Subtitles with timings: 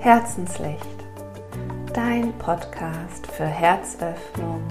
[0.00, 1.04] Herzenslicht,
[1.92, 4.62] dein Podcast für Herzöffnung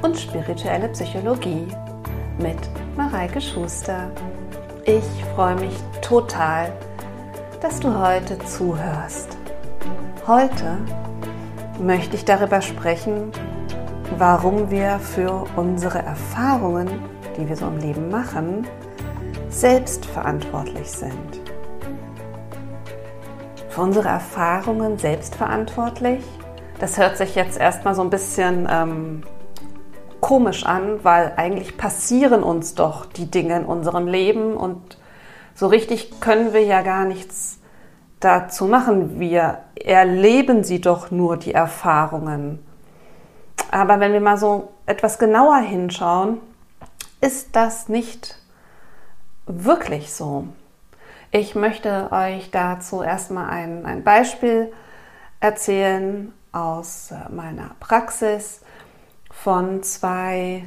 [0.00, 1.66] und spirituelle Psychologie
[2.38, 2.56] mit
[2.96, 4.10] Mareike Schuster.
[4.86, 5.04] Ich
[5.34, 6.72] freue mich total,
[7.60, 9.36] dass du heute zuhörst.
[10.26, 10.78] Heute
[11.78, 13.30] möchte ich darüber sprechen,
[14.16, 16.88] warum wir für unsere Erfahrungen,
[17.36, 18.66] die wir so im Leben machen,
[19.50, 21.47] selbst verantwortlich sind
[23.78, 26.24] für unsere Erfahrungen selbstverantwortlich.
[26.80, 29.22] Das hört sich jetzt erstmal so ein bisschen ähm,
[30.20, 34.98] komisch an, weil eigentlich passieren uns doch die Dinge in unserem Leben und
[35.54, 37.60] so richtig können wir ja gar nichts
[38.18, 39.20] dazu machen.
[39.20, 42.58] Wir erleben sie doch nur, die Erfahrungen.
[43.70, 46.40] Aber wenn wir mal so etwas genauer hinschauen,
[47.20, 48.40] ist das nicht
[49.46, 50.48] wirklich so.
[51.30, 54.72] Ich möchte euch dazu erstmal ein, ein Beispiel
[55.40, 58.62] erzählen aus äh, meiner Praxis
[59.30, 60.64] von zwei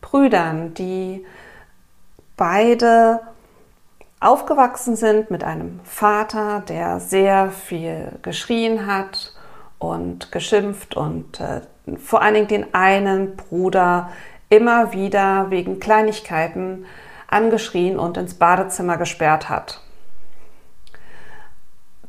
[0.00, 1.26] Brüdern, die
[2.36, 3.20] beide
[4.20, 9.32] aufgewachsen sind mit einem Vater, der sehr viel geschrien hat
[9.80, 11.62] und geschimpft und äh,
[11.98, 14.12] vor allen Dingen den einen Bruder
[14.50, 16.86] immer wieder wegen Kleinigkeiten
[17.26, 19.80] angeschrien und ins Badezimmer gesperrt hat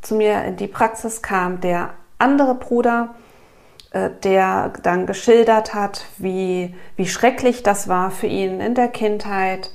[0.07, 3.15] zu mir in die Praxis kam der andere Bruder,
[3.91, 9.71] äh, der dann geschildert hat, wie, wie schrecklich das war für ihn in der Kindheit,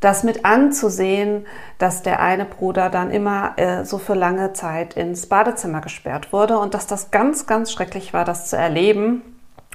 [0.00, 1.46] das mit anzusehen,
[1.78, 6.58] dass der eine Bruder dann immer äh, so für lange Zeit ins Badezimmer gesperrt wurde
[6.58, 9.22] und dass das ganz, ganz schrecklich war, das zu erleben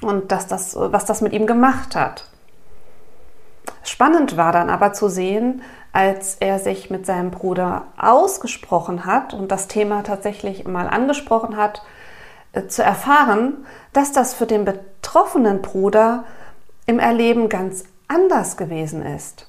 [0.02, 2.28] und dass das, was das mit ihm gemacht hat.
[3.82, 5.62] Spannend war dann aber zu sehen,
[5.96, 11.80] als er sich mit seinem Bruder ausgesprochen hat und das Thema tatsächlich mal angesprochen hat,
[12.52, 13.64] äh, zu erfahren,
[13.94, 16.24] dass das für den betroffenen Bruder
[16.84, 19.48] im Erleben ganz anders gewesen ist.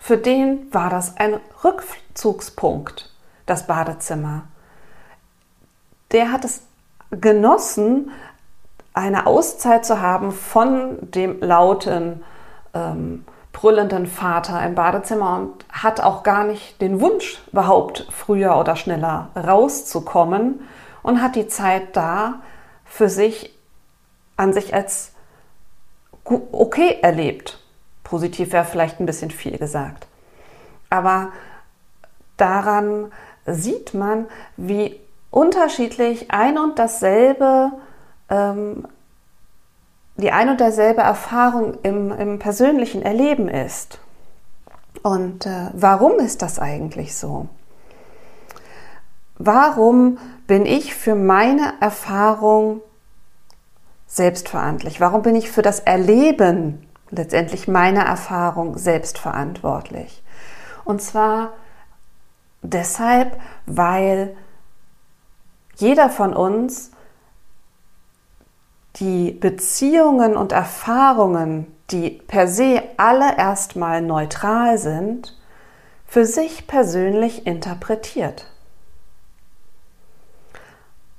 [0.00, 3.14] Für den war das ein Rückzugspunkt,
[3.46, 4.48] das Badezimmer.
[6.10, 6.62] Der hat es
[7.12, 8.10] genossen,
[8.94, 12.24] eine Auszeit zu haben von dem lauten
[12.74, 13.24] ähm,
[13.58, 19.30] brüllenden Vater im Badezimmer und hat auch gar nicht den Wunsch, überhaupt früher oder schneller
[19.34, 20.60] rauszukommen
[21.02, 22.40] und hat die Zeit da
[22.84, 23.52] für sich
[24.36, 25.10] an sich als
[26.24, 27.58] okay erlebt.
[28.04, 30.06] Positiv wäre vielleicht ein bisschen viel gesagt.
[30.88, 31.32] Aber
[32.36, 33.10] daran
[33.44, 34.26] sieht man,
[34.56, 35.00] wie
[35.32, 37.72] unterschiedlich ein und dasselbe
[38.30, 38.86] ähm,
[40.18, 44.00] die ein und derselbe Erfahrung im, im persönlichen Erleben ist.
[45.02, 47.48] Und äh, warum ist das eigentlich so?
[49.38, 50.18] Warum
[50.48, 52.80] bin ich für meine Erfahrung
[54.08, 55.00] selbstverantwortlich?
[55.00, 60.24] Warum bin ich für das Erleben letztendlich meiner Erfahrung selbstverantwortlich?
[60.84, 61.52] Und zwar
[62.62, 64.36] deshalb, weil
[65.76, 66.90] jeder von uns
[68.96, 75.36] die Beziehungen und Erfahrungen, die per se alle erstmal neutral sind,
[76.06, 78.46] für sich persönlich interpretiert.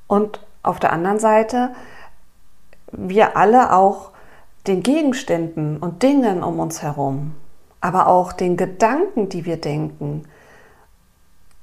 [0.08, 1.72] Und auf der anderen Seite
[2.92, 4.12] wir alle auch
[4.68, 7.36] den Gegenständen und Dingen um uns herum,
[7.82, 10.24] aber auch den Gedanken, die wir denken,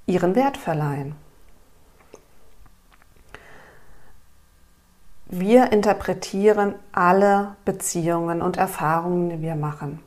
[0.06, 1.16] ihren Wert verleihen.
[5.28, 10.00] Wir interpretieren alle Beziehungen und Erfahrungen, die wir machen.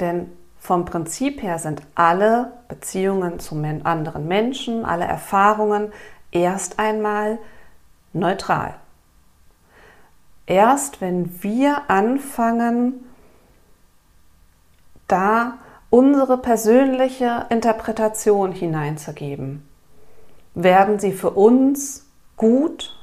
[0.00, 5.92] Denn vom Prinzip her sind alle Beziehungen zu anderen Menschen, alle Erfahrungen
[6.32, 7.38] erst einmal
[8.12, 8.74] neutral.
[10.46, 13.04] Erst wenn wir anfangen,
[15.06, 15.58] da
[15.90, 19.66] unsere persönliche Interpretation hineinzugeben,
[20.54, 22.06] werden sie für uns
[22.36, 22.97] gut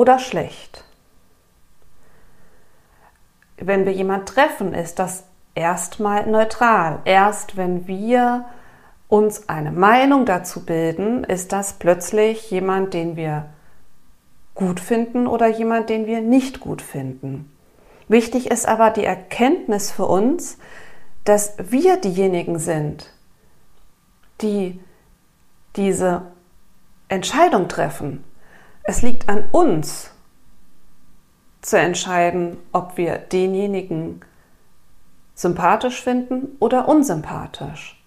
[0.00, 0.82] oder schlecht.
[3.58, 5.24] Wenn wir jemanden treffen, ist das
[5.54, 7.00] erstmal neutral.
[7.04, 8.46] Erst wenn wir
[9.08, 13.50] uns eine Meinung dazu bilden, ist das plötzlich jemand, den wir
[14.54, 17.52] gut finden oder jemand, den wir nicht gut finden.
[18.08, 20.56] Wichtig ist aber die Erkenntnis für uns,
[21.24, 23.12] dass wir diejenigen sind,
[24.40, 24.80] die
[25.76, 26.22] diese
[27.10, 28.24] Entscheidung treffen.
[28.90, 30.10] Es liegt an uns
[31.62, 34.20] zu entscheiden, ob wir denjenigen
[35.36, 38.02] sympathisch finden oder unsympathisch.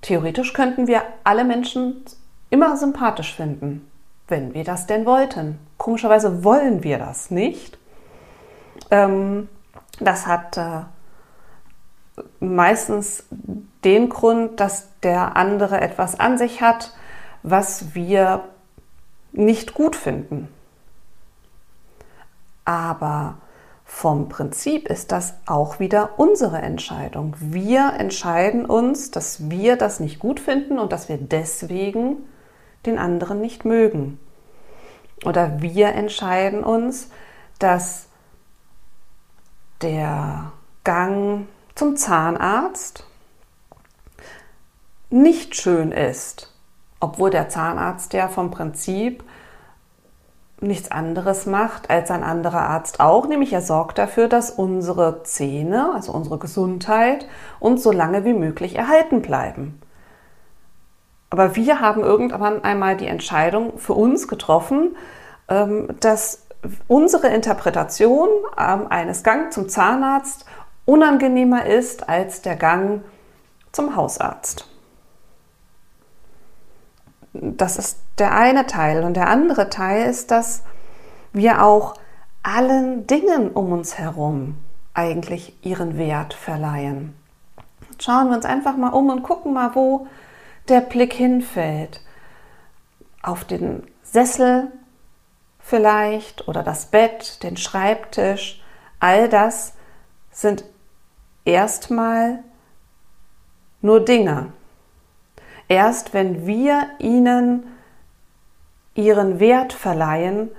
[0.00, 2.06] Theoretisch könnten wir alle Menschen
[2.48, 3.90] immer sympathisch finden.
[4.26, 5.58] wenn wir das denn wollten.
[5.76, 7.76] Komischerweise wollen wir das nicht.
[8.90, 9.50] Ähm,
[10.00, 10.84] das hat äh,
[12.40, 13.24] meistens
[13.84, 16.94] den Grund, dass der andere etwas an sich hat,
[17.42, 18.44] was wir
[19.34, 20.48] nicht gut finden.
[22.64, 23.36] Aber
[23.84, 27.36] vom Prinzip ist das auch wieder unsere Entscheidung.
[27.38, 32.16] Wir entscheiden uns, dass wir das nicht gut finden und dass wir deswegen
[32.86, 34.18] den anderen nicht mögen.
[35.24, 37.10] Oder wir entscheiden uns,
[37.58, 38.06] dass
[39.82, 40.52] der
[40.82, 43.06] Gang zum Zahnarzt
[45.10, 46.53] nicht schön ist,
[47.04, 49.22] obwohl der Zahnarzt ja vom Prinzip
[50.60, 55.92] nichts anderes macht als ein anderer Arzt auch, nämlich er sorgt dafür, dass unsere Zähne,
[55.94, 57.28] also unsere Gesundheit,
[57.60, 59.78] uns so lange wie möglich erhalten bleiben.
[61.28, 64.96] Aber wir haben irgendwann einmal die Entscheidung für uns getroffen,
[65.48, 66.46] ähm, dass
[66.88, 68.28] unsere Interpretation
[68.58, 70.46] ähm, eines Gangs zum Zahnarzt
[70.86, 73.02] unangenehmer ist als der Gang
[73.72, 74.73] zum Hausarzt.
[77.34, 79.04] Das ist der eine Teil.
[79.04, 80.62] Und der andere Teil ist, dass
[81.32, 81.94] wir auch
[82.42, 84.56] allen Dingen um uns herum
[84.94, 87.14] eigentlich ihren Wert verleihen.
[87.98, 90.06] Schauen wir uns einfach mal um und gucken mal, wo
[90.68, 92.00] der Blick hinfällt.
[93.22, 94.70] Auf den Sessel
[95.58, 98.62] vielleicht oder das Bett, den Schreibtisch.
[99.00, 99.74] All das
[100.30, 100.64] sind
[101.44, 102.40] erstmal
[103.80, 104.52] nur Dinge.
[105.68, 107.64] Erst wenn wir ihnen
[108.94, 110.50] ihren Wert verleihen,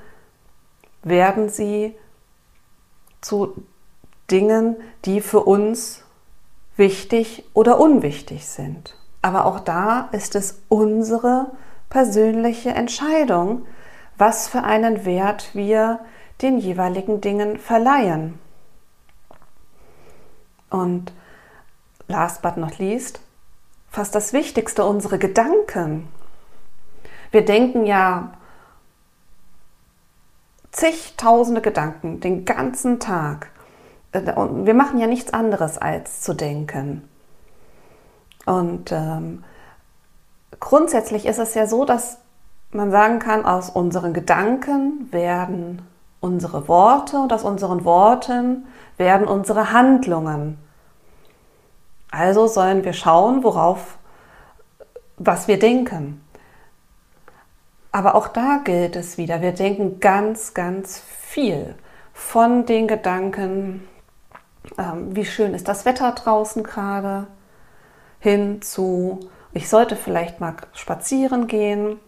[1.04, 1.96] werden sie
[3.22, 3.64] zu
[4.32, 4.76] Dingen,
[5.06, 6.04] die für uns
[6.76, 8.96] wichtig oder unwichtig sind.
[9.22, 11.52] Aber auch da ist es unsere
[11.90, 13.66] persönliche Entscheidung,
[14.18, 16.00] was für einen Wert wir
[16.42, 18.40] den jeweiligen Dingen verleihen.
[20.70, 21.14] Und
[22.08, 23.22] last but not least,
[23.96, 26.10] fast das Wichtigste, unsere Gedanken.
[27.32, 28.34] Wir denken ja
[30.72, 33.52] zigtausende Gedanken den ganzen Tag.
[34.36, 37.08] Und wir machen ja nichts anderes als zu denken.
[38.46, 39.46] Und ähm,
[40.60, 42.18] grundsätzlich ist es ja so, dass
[42.72, 45.88] man sagen kann, aus unseren Gedanken werden
[46.20, 50.58] unsere Worte und aus unseren Worten werden unsere Handlungen.
[52.18, 53.98] Also sollen wir schauen, worauf,
[55.18, 56.26] was wir denken.
[57.92, 61.76] Aber auch da gilt es wieder, wir denken ganz, ganz viel
[62.14, 63.86] von den Gedanken,
[64.78, 67.28] ähm, wie schön ist das Wetter draußen gerade,
[68.22, 69.20] hin zu,
[69.52, 72.00] ich sollte vielleicht mal spazieren gehen,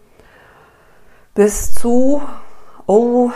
[1.34, 2.22] bis zu,
[2.86, 3.30] oh,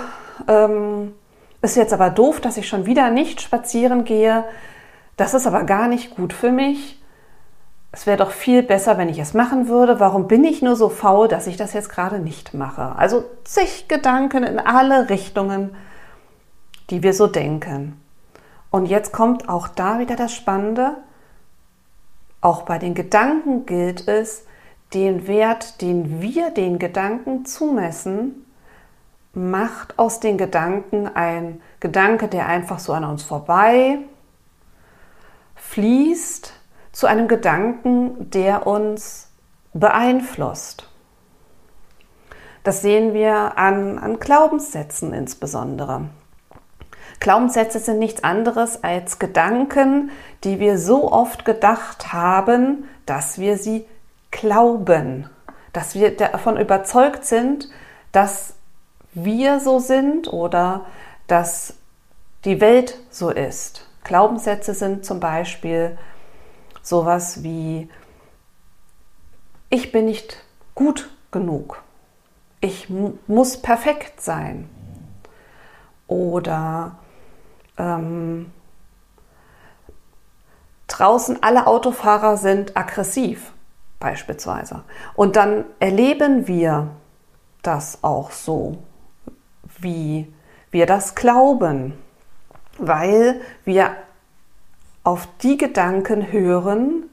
[0.48, 1.12] ähm,
[1.60, 4.44] ist jetzt aber doof, dass ich schon wieder nicht spazieren gehe,
[5.16, 6.98] das ist aber gar nicht gut für mich.
[7.94, 10.00] Es wäre doch viel besser, wenn ich es machen würde.
[10.00, 12.96] Warum bin ich nur so faul, dass ich das jetzt gerade nicht mache?
[12.96, 15.76] Also zig Gedanken in alle Richtungen,
[16.88, 18.00] die wir so denken.
[18.70, 20.96] Und jetzt kommt auch da wieder das Spannende.
[22.40, 24.46] Auch bei den Gedanken gilt es,
[24.94, 28.46] den Wert, den wir den Gedanken zumessen,
[29.34, 33.98] macht aus den Gedanken ein Gedanke, der einfach so an uns vorbei
[35.72, 36.52] fließt
[36.92, 39.30] zu einem Gedanken, der uns
[39.72, 40.86] beeinflusst.
[42.62, 46.10] Das sehen wir an, an Glaubenssätzen insbesondere.
[47.20, 50.10] Glaubenssätze sind nichts anderes als Gedanken,
[50.44, 53.86] die wir so oft gedacht haben, dass wir sie
[54.30, 55.30] glauben,
[55.72, 57.70] dass wir davon überzeugt sind,
[58.12, 58.54] dass
[59.14, 60.84] wir so sind oder
[61.28, 61.74] dass
[62.44, 63.88] die Welt so ist.
[64.04, 65.96] Glaubenssätze sind zum Beispiel
[66.82, 67.88] sowas wie,
[69.70, 70.44] ich bin nicht
[70.74, 71.82] gut genug,
[72.60, 72.88] ich
[73.26, 74.68] muss perfekt sein.
[76.06, 76.96] Oder
[77.78, 78.52] ähm,
[80.88, 83.52] draußen alle Autofahrer sind aggressiv
[83.98, 84.82] beispielsweise.
[85.14, 86.88] Und dann erleben wir
[87.62, 88.78] das auch so,
[89.78, 90.32] wie
[90.70, 91.94] wir das glauben
[92.78, 93.96] weil wir
[95.04, 97.10] auf die Gedanken hören,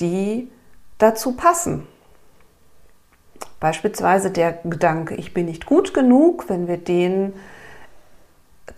[0.00, 0.50] die
[0.98, 1.86] dazu passen.
[3.60, 7.32] Beispielsweise der Gedanke, ich bin nicht gut genug, wenn wir den,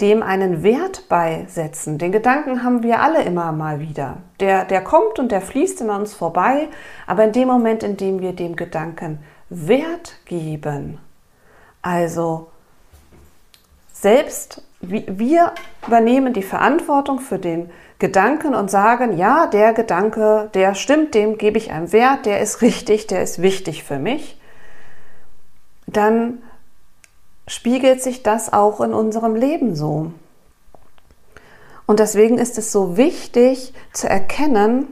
[0.00, 1.98] dem einen Wert beisetzen.
[1.98, 4.18] Den Gedanken haben wir alle immer mal wieder.
[4.40, 6.68] Der, der kommt und der fließt in uns vorbei,
[7.06, 9.18] aber in dem Moment, in dem wir dem Gedanken
[9.50, 10.98] Wert geben.
[11.82, 12.48] Also
[13.92, 15.52] selbst wir
[15.86, 21.58] übernehmen die Verantwortung für den Gedanken und sagen, ja, der Gedanke, der stimmt, dem gebe
[21.58, 24.40] ich einen Wert, der ist richtig, der ist wichtig für mich,
[25.86, 26.38] dann
[27.46, 30.12] spiegelt sich das auch in unserem Leben so.
[31.86, 34.86] Und deswegen ist es so wichtig zu erkennen,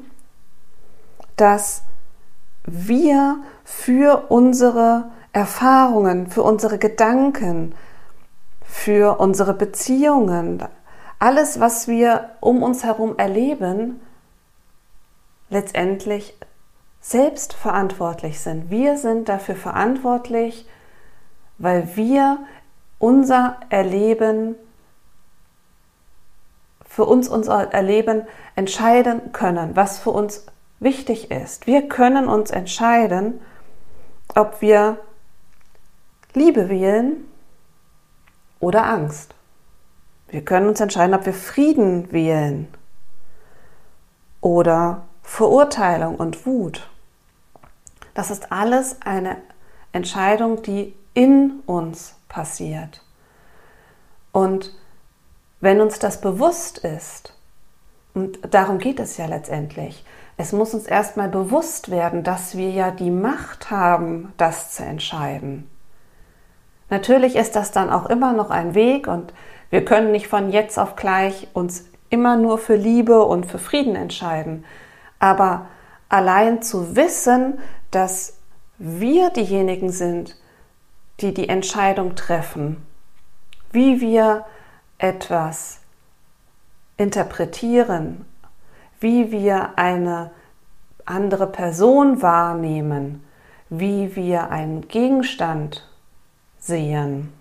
[1.37, 1.83] dass
[2.65, 7.75] wir für unsere Erfahrungen, für unsere Gedanken,
[8.69, 10.63] für unsere Beziehungen,
[11.19, 13.99] alles, was wir um uns herum erleben,
[15.49, 16.37] letztendlich
[17.01, 18.71] selbst verantwortlich sind.
[18.71, 20.67] Wir sind dafür verantwortlich,
[21.57, 22.39] weil wir
[22.99, 24.55] unser Erleben
[26.87, 30.47] für uns unser Erleben entscheiden können, was für uns
[30.79, 31.67] wichtig ist.
[31.67, 33.41] Wir können uns entscheiden,
[34.35, 34.99] ob wir
[36.35, 37.28] Liebe wählen
[38.61, 39.35] oder Angst.
[40.29, 42.69] Wir können uns entscheiden, ob wir Frieden wählen
[44.41, 46.89] oder Verurteilung und Wut.
[48.15, 49.37] Das ist alles eine
[49.93, 53.03] Entscheidung, die in uns passiert.
[54.33, 54.75] Und
[55.61, 57.35] wenn uns das bewusst ist,
[58.15, 60.05] und darum geht es ja letztendlich,
[60.37, 65.69] es muss uns erstmal bewusst werden, dass wir ja die Macht haben, das zu entscheiden.
[66.91, 69.33] Natürlich ist das dann auch immer noch ein Weg und
[69.71, 73.95] wir können nicht von jetzt auf gleich uns immer nur für Liebe und für Frieden
[73.95, 74.65] entscheiden.
[75.19, 75.67] Aber
[76.09, 77.59] allein zu wissen,
[77.91, 78.39] dass
[78.79, 80.37] wir diejenigen sind,
[81.21, 82.87] die die Entscheidung treffen,
[83.73, 84.47] wie wir
[84.99, 85.81] etwas
[86.97, 88.25] interpretieren,
[89.01, 90.31] wie wir eine
[91.05, 93.25] andere Person wahrnehmen,
[93.69, 95.89] wie wir einen Gegenstand
[96.59, 97.33] sehen,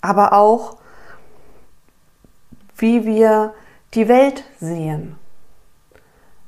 [0.00, 0.78] aber auch
[2.76, 3.54] wie wir
[3.94, 5.16] die Welt sehen.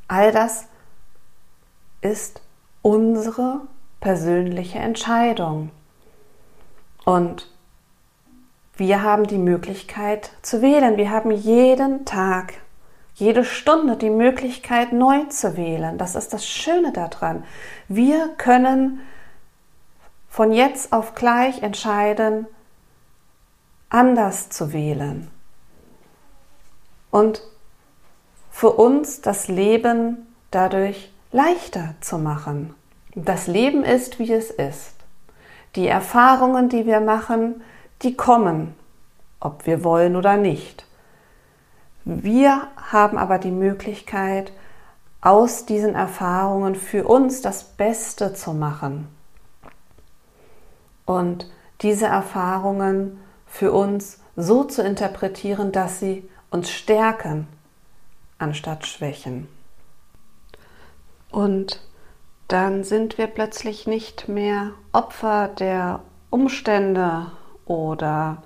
[0.08, 0.66] All das
[2.00, 2.42] ist
[2.82, 3.62] unsere
[4.00, 5.70] persönliche Entscheidung.
[7.04, 7.50] Und
[8.76, 10.96] wir haben die Möglichkeit zu wählen.
[10.96, 12.54] Wir haben jeden Tag,
[13.14, 15.96] jede Stunde die Möglichkeit neu zu wählen.
[15.96, 17.44] Das ist das Schöne daran.
[17.88, 19.00] Wir können
[20.34, 22.48] von jetzt auf gleich entscheiden,
[23.88, 25.30] anders zu wählen.
[27.12, 27.40] Und
[28.50, 32.74] für uns das Leben dadurch leichter zu machen.
[33.14, 34.96] Das Leben ist, wie es ist.
[35.76, 37.62] Die Erfahrungen, die wir machen,
[38.02, 38.74] die kommen,
[39.38, 40.84] ob wir wollen oder nicht.
[42.04, 44.52] Wir haben aber die Möglichkeit,
[45.20, 49.13] aus diesen Erfahrungen für uns das Beste zu machen
[51.06, 51.50] und
[51.82, 57.46] diese Erfahrungen für uns so zu interpretieren, dass sie uns stärken
[58.38, 59.48] anstatt schwächen.
[61.30, 61.80] Und
[62.48, 67.32] dann sind wir plötzlich nicht mehr Opfer der Umstände
[67.64, 68.42] oder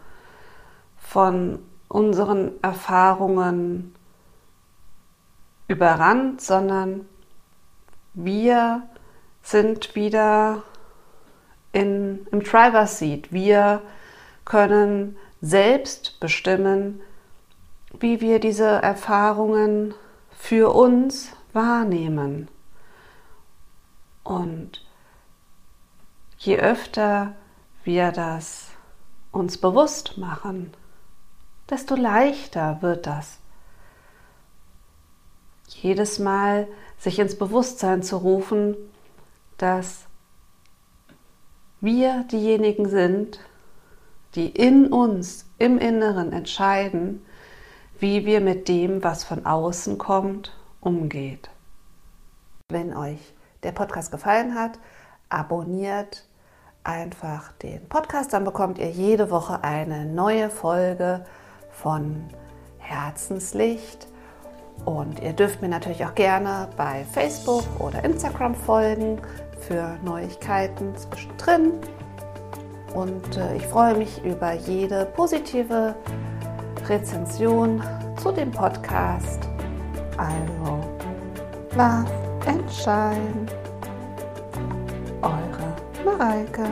[0.96, 3.94] von unseren Erfahrungen
[5.68, 7.06] überrannt, sondern
[8.14, 8.82] wir
[9.42, 10.62] sind wieder
[11.72, 13.32] in, im Driver Seat.
[13.32, 13.82] Wir
[14.44, 17.00] können selbst bestimmen,
[18.00, 19.94] wie wir diese Erfahrungen
[20.30, 22.48] für uns wahrnehmen.
[24.24, 24.84] Und
[26.38, 27.34] je öfter
[27.84, 28.68] wir das
[29.32, 30.72] uns bewusst machen,
[31.70, 33.38] desto leichter wird das.
[35.68, 36.66] Jedes Mal
[36.98, 38.76] sich ins Bewusstsein zu rufen,
[39.58, 40.07] dass
[41.80, 43.40] wir diejenigen sind,
[44.34, 47.24] die in uns, im Inneren entscheiden,
[47.98, 51.50] wie wir mit dem, was von außen kommt, umgeht.
[52.70, 54.78] Wenn euch der Podcast gefallen hat,
[55.28, 56.26] abonniert
[56.84, 61.24] einfach den Podcast, dann bekommt ihr jede Woche eine neue Folge
[61.70, 62.24] von
[62.78, 64.06] Herzenslicht.
[64.84, 69.20] Und ihr dürft mir natürlich auch gerne bei Facebook oder Instagram folgen
[69.60, 71.72] für Neuigkeiten zwischendrin.
[72.94, 75.94] Und äh, ich freue mich über jede positive
[76.88, 77.82] Rezension
[78.16, 79.48] zu dem Podcast.
[80.16, 80.80] Also,
[81.76, 82.06] Love
[82.46, 83.46] and Shine.
[85.22, 86.64] Eure Mareike.